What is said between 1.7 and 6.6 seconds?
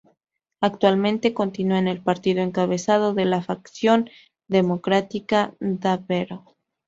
en el partido encabezando la facción Democratici-Davvero.